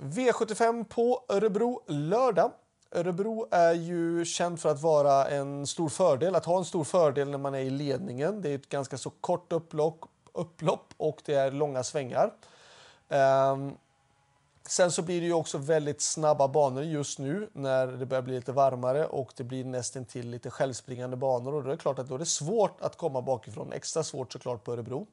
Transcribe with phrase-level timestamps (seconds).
[0.00, 2.52] V75 på Örebro lördag.
[2.90, 7.30] Örebro är ju känd för att vara en stor fördel, att ha en stor fördel
[7.30, 8.42] när man är i ledningen.
[8.42, 12.32] Det är ett ganska så kort upplopp, upplopp och det är långa svängar.
[13.08, 13.76] Um,
[14.66, 18.34] sen så blir det ju också väldigt snabba banor just nu när det börjar bli
[18.34, 21.98] lite varmare och det blir nästan till lite självspringande banor och då är det klart
[21.98, 23.72] att då är det svårt att komma bakifrån.
[23.72, 25.06] Extra svårt såklart på Örebro.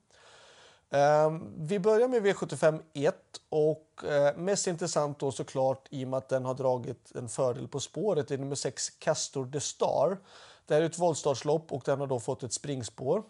[0.89, 3.15] Ehm, vi börjar med V75 1
[3.49, 7.67] och eh, mest intressant då såklart i och med att den har dragit en fördel
[7.67, 10.17] på spåret i nummer 6 Castor the Star.
[10.65, 13.23] Det här är ett voltstartslopp och den har då fått ett springspår.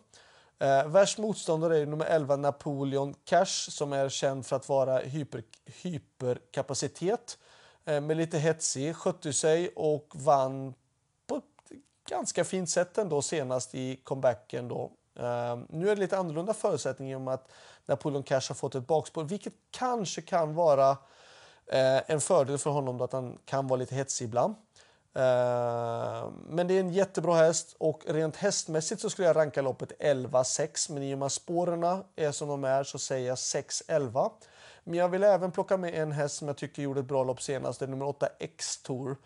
[0.59, 5.43] Eh, värst motståndare är nummer 11 Napoleon Cash som är känd för att vara hyper,
[5.65, 7.37] hyperkapacitet
[7.85, 10.73] eh, med lite hetsig, skötte sig och vann
[11.27, 11.71] på ett
[12.09, 17.13] ganska fint sätt ändå senast i comebacken då Ehm, nu är det lite annorlunda förutsättningar
[17.13, 17.51] i och med att
[17.85, 22.97] Napoleon Cash har fått ett bakspår, vilket kanske kan vara uh, en fördel för honom
[22.97, 24.55] då att han kan vara lite hetsig ibland.
[25.17, 29.91] Uh, men det är en jättebra häst och rent hästmässigt så skulle jag ranka loppet
[29.99, 34.31] 11-6 men i och med att spåren är som de är så säger jag 6-11.
[34.83, 37.41] Men jag vill även plocka med en häst som jag tycker gjorde ett bra lopp
[37.41, 39.17] senast, det är nummer 8 X-Tour.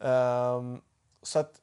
[0.00, 0.80] Ehm,
[1.22, 1.60] så att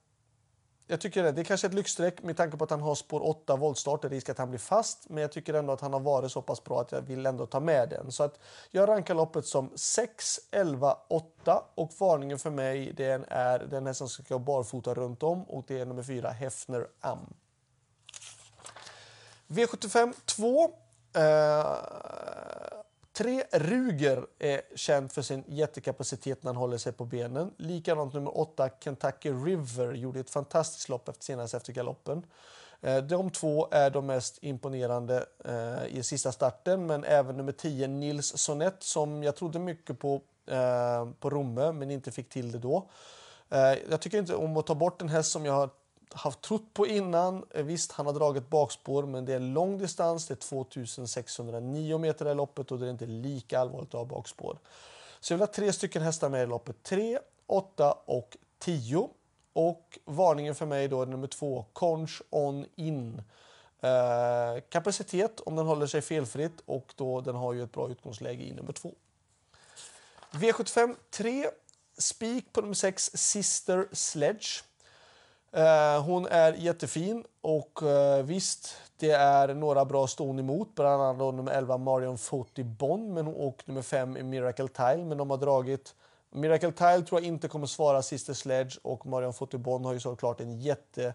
[0.88, 1.32] jag tycker det.
[1.32, 4.02] Det är kanske ett lyxstreck med tanke på att han har spår 8 voltstart.
[4.02, 5.10] Det är risk att han blir fast.
[5.10, 7.46] Men jag tycker ändå att han har varit så pass bra att jag vill ändå
[7.46, 8.12] ta med den.
[8.12, 8.40] Så att
[8.72, 13.94] jag rankar loppet som 6, 11, 8 och varningen för mig den är den här
[13.94, 17.34] som ska barfota runt om och det är nummer 4 Hefner Am.
[19.48, 20.72] V75 2.
[23.14, 27.54] Tre Ruger är känd för sin jättekapacitet när han håller sig på benen.
[27.58, 32.26] Likadant nummer 8 Kentucky River gjorde ett fantastiskt lopp efter, senast efter galoppen.
[32.82, 37.88] Eh, de två är de mest imponerande eh, i sista starten, men även nummer 10
[37.88, 42.60] Nils Sonett som jag trodde mycket på eh, på Romme men inte fick till det
[42.60, 42.90] då.
[43.50, 45.70] Eh, jag tycker inte om att ta bort en häst som jag har
[46.14, 47.46] haft trott på innan.
[47.50, 50.28] Eh, visst, han har dragit bakspår, men det är lång distans.
[50.28, 54.58] Det är 2609 meter i loppet och det är inte lika allvarligt att ha bakspår.
[55.20, 56.84] Så jag vill ha tre stycken hästar med i loppet.
[56.84, 59.10] 3, 8 och 10.
[59.54, 63.22] Och varningen för mig då är nummer 2, Conch On In.
[63.82, 68.44] Eh, kapacitet om den håller sig felfritt och då den har ju ett bra utgångsläge
[68.44, 68.94] i nummer 2.
[70.32, 71.50] V75 3,
[71.98, 74.64] spik på nummer 6, Sister Sledge.
[75.56, 81.36] Eh, hon är jättefin och eh, visst, det är några bra ston emot, bland annat
[81.36, 85.96] nummer 11 Marion Foti Bond men, och nummer 5 Miracle Tile, men de har dragit
[86.30, 90.00] Miracle Tile tror jag inte kommer svara Sister Sledge och Marion Foti Bond har ju
[90.00, 91.14] såklart en jätte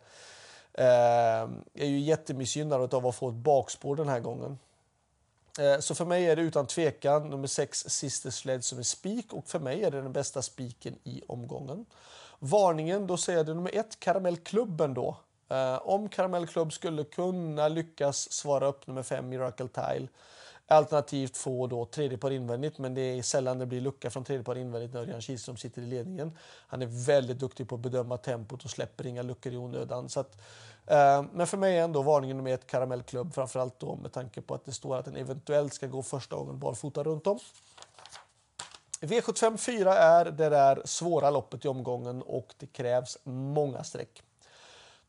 [0.73, 4.59] eh, är ju jättemissgynnad av att få ett bakspår den här gången.
[5.59, 9.33] Eh, så för mig är det utan tvekan nummer 6 Sister Sledge som är spik
[9.33, 11.87] och för mig är det den bästa spiken i omgången.
[12.39, 15.17] Varningen, då säger det nummer ett, Karamellklubben då.
[15.49, 20.09] Eh, om Karamellklubb skulle kunna lyckas svara upp nummer fem, Miracle Tile.
[20.71, 24.45] Alternativt få då tredje par invändigt, men det är sällan det blir lucka från tredje
[24.45, 26.39] par invändigt när Örjan Kihlström sitter i ledningen.
[26.67, 30.09] Han är väldigt duktig på att bedöma tempot och släpper inga luckor i onödan.
[30.09, 30.37] Så att,
[30.87, 34.55] eh, men för mig är ändå varningen nummer ett Karamellklubb, framförallt då med tanke på
[34.55, 37.39] att det står att den eventuellt ska gå första gången barfota runt om.
[39.01, 44.23] V75 4 är det där svåra loppet i omgången och det krävs många streck.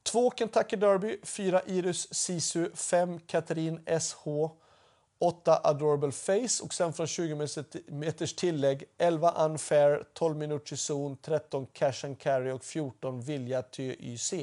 [0.03, 4.27] 2 Kentucky Derby, 4 Irus Sisu, 5 Katrin SH,
[5.19, 7.47] 8 Adorable Face och sen från 20
[7.87, 14.33] meters tillägg 11 Unfair, 12 Minucci Zone, 13 Cash and Carry och 14 Vilja TYC.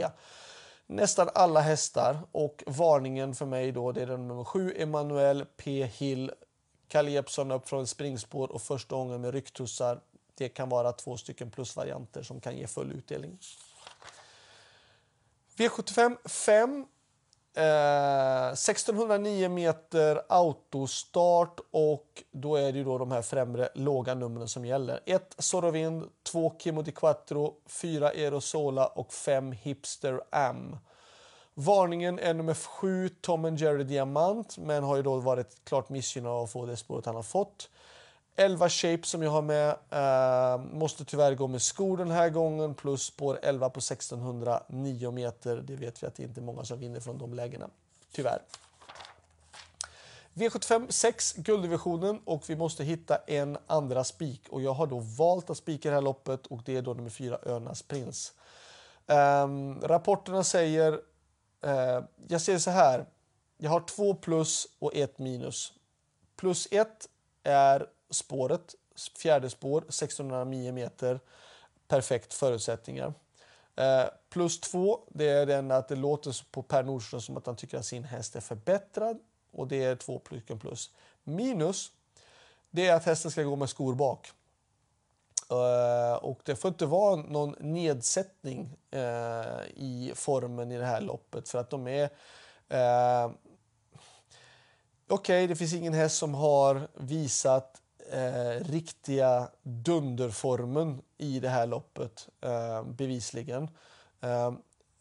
[0.87, 5.85] Nästan alla hästar och varningen för mig då det är den nummer 7 Emanuel P
[5.85, 6.31] Hill
[6.89, 10.01] Kalle Jeppsson upp från springspår och första gången med rycktussar.
[10.35, 13.39] Det kan vara två stycken plusvarianter som kan ge full utdelning.
[15.57, 16.87] V75 5.
[17.57, 24.49] Eh, 1609 meter autostart och då är det ju då de här främre låga numren
[24.49, 25.01] som gäller.
[25.07, 30.77] 1 Sorovind, 2 Kimo di Quattro, 4 Erosola och 5 Hipster Am.
[31.59, 36.33] Varningen är nummer sju, Tom and Jerry Diamant, men har ju då varit klart missgynnad
[36.33, 37.71] av att få det spåret han har fått.
[38.37, 42.75] 11 Shape som jag har med, eh, måste tyvärr gå med skor den här gången,
[42.75, 45.57] plus spår 11 på 1609 meter.
[45.57, 47.69] Det vet vi att det inte är många som vinner från de lägena,
[48.13, 48.43] tyvärr.
[50.35, 55.51] V75 6, gulddivisionen och vi måste hitta en andra spik och jag har då valt
[55.51, 58.33] att spika det här loppet och det är då nummer 4, Önas Prins.
[59.07, 59.49] Eh,
[59.83, 61.01] rapporterna säger
[61.63, 63.07] Eh, jag ser så här.
[63.59, 65.73] Jag har två plus och ett minus.
[66.37, 67.09] Plus ett
[67.43, 68.75] är spåret
[69.19, 71.21] fjärde spår, 1609 meter.
[71.89, 73.15] Perfekt förutsättningar.
[73.77, 77.57] Eh, plus två, det är den att det låter på Per Nordström som att han
[77.57, 79.19] tycker att sin häst är förbättrad.
[79.53, 80.19] Och det är två
[80.61, 80.91] plus.
[81.25, 81.93] Minus,
[82.71, 84.33] det är att hästen ska gå med skor bak.
[85.51, 91.49] Eh, och det får inte vara någon nedsättning eh, i formen i det här loppet
[91.49, 92.05] för att de är...
[92.69, 93.31] Eh,
[95.09, 97.83] okej, okay, det finns ingen häst som har visat
[98.61, 102.29] riktiga dunderformen i det här loppet,
[102.85, 103.69] bevisligen.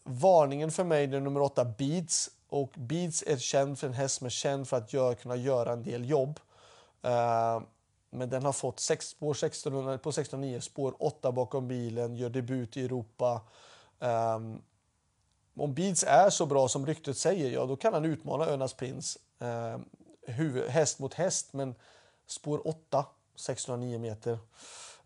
[0.04, 2.30] varningen för mig är nummer åtta, Beats.
[2.50, 5.74] Och Beats är känd för en häst som är känd för att gör, kunna göra
[5.74, 6.40] en del jobb.
[8.18, 12.78] Men den har fått sex spår 1600, på 1609, spår 8 bakom bilen, gör debut
[12.78, 13.42] i Europa.
[14.00, 14.62] Um,
[15.58, 19.18] om Beats är så bra som ryktet säger, ja då kan han utmana Önas Prins
[19.40, 19.86] ehm, um,
[20.28, 21.54] huvud, häst mot häst.
[21.54, 21.76] Men
[22.28, 24.40] spår 8, 609 meter.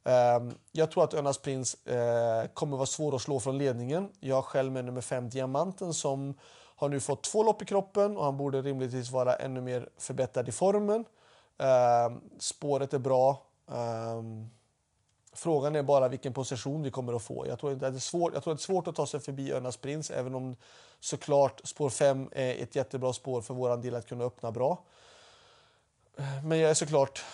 [0.03, 4.09] Um, jag tror att Önas Prins uh, kommer vara svår att slå från ledningen.
[4.19, 6.33] Jag har själv med nummer 5 Diamanten som
[6.75, 10.49] har nu fått två lopp i kroppen och han borde rimligtvis vara ännu mer förbättrad
[10.49, 11.05] i formen.
[11.59, 13.45] Ehm, spåret är bra.
[13.71, 14.49] Ehm,
[15.33, 17.47] frågan är bara vilken position vi kommer att få.
[17.47, 19.77] Jag tror, det är svårt, jag tror det är svårt att ta sig förbi Önas
[19.77, 20.55] Prins, även om
[20.99, 24.83] såklart spår 5 är ett jättebra spår för vår del att kunna öppna bra.
[26.43, 27.25] Men jag är såklart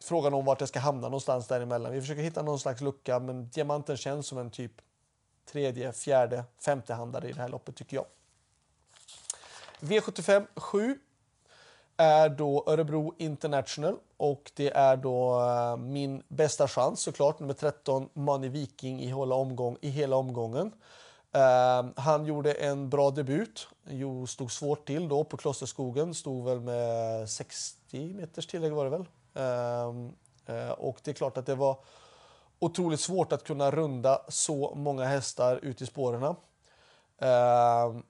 [0.00, 1.92] frågan om vart jag ska hamna någonstans däremellan.
[1.92, 4.72] Vi försöker hitta någon slags lucka, men diamanten känns som en typ
[5.52, 8.06] tredje, fjärde, femte handare i det här loppet tycker jag.
[9.80, 10.98] V75 7
[11.96, 18.08] är då Örebro International och det är då eh, min bästa chans såklart, nummer 13
[18.12, 20.72] Money Viking i hela, omgång, i hela omgången.
[21.36, 26.60] Uh, han gjorde en bra debut, jo, stod svårt till då på Klosterskogen, stod väl
[26.60, 29.06] med 60 meters tillägg var det väl.
[29.36, 31.76] Uh, och det är klart att det var
[32.58, 36.36] otroligt svårt att kunna runda så många hästar ut i spåren
[37.18, 38.02] ehm,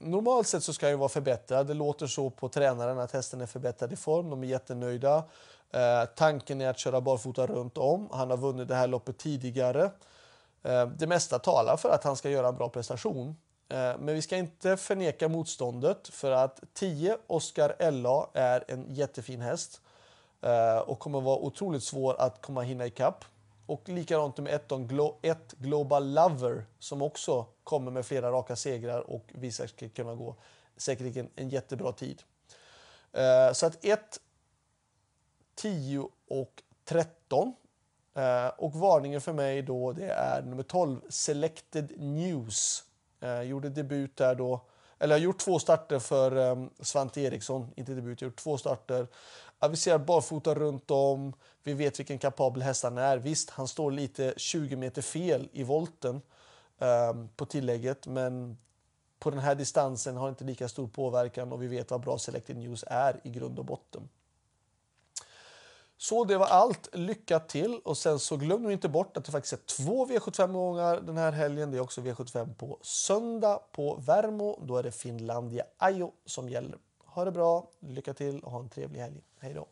[0.00, 1.66] normalt sett så ska han ju vara förbättrad.
[1.66, 4.30] Det låter så på tränaren att hästen är förbättrad i form.
[4.30, 5.24] De är jättenöjda.
[5.70, 8.08] Eh, tanken är att köra barfota runt om.
[8.12, 9.90] Han har vunnit det här loppet tidigare.
[10.62, 13.36] Eh, det mesta talar för att han ska göra en bra prestation.
[13.68, 19.40] Eh, men vi ska inte förneka motståndet för att 10 Oscar LA är en jättefin
[19.40, 19.80] häst
[20.42, 23.24] eh, och kommer vara otroligt svår att komma hinna ikapp.
[23.70, 29.10] Och likadant med ett, Glo ett Global Lover som också kommer med flera raka segrar
[29.10, 30.36] och visar sig kunna gå
[30.76, 32.22] säkerligen en jättebra tid.
[33.12, 34.20] Eh, så att 1,
[35.54, 37.54] 10 och 13.
[38.14, 42.84] Eh, och varningen för mig då det är nummer 12 Selected News.
[43.20, 44.60] Eh, gjorde debut där då
[45.02, 48.38] eller jag har gjort två starter för eh, Svante Eriksson, inte debut, jag har gjort
[48.38, 49.06] två starter.
[49.62, 53.18] Aviserar barfota runt om, vi vet vilken kapabel häst han är.
[53.18, 56.22] Visst, han står lite 20 meter fel i volten
[56.78, 58.58] um, på tillägget, men
[59.18, 62.56] på den här distansen har inte lika stor påverkan och vi vet vad bra Selected
[62.56, 64.08] News är i grund och botten.
[65.96, 66.88] Så det var allt.
[66.92, 67.80] Lycka till!
[67.84, 71.16] Och sen så glöm nu inte bort att det faktiskt är två V75 gånger den
[71.16, 71.70] här helgen.
[71.70, 74.60] Det är också V75 på söndag på Värmo.
[74.62, 76.78] Då är det Finlandia Ajo som gäller.
[77.20, 79.20] Ha det bra, lycka till och ha en trevlig helg.
[79.38, 79.68] Hej då!